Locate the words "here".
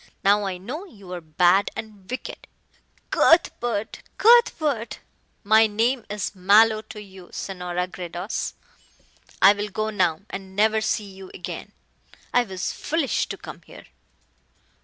13.61-13.85